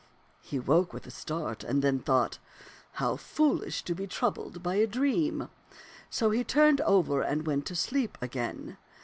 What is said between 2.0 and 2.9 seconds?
thought, *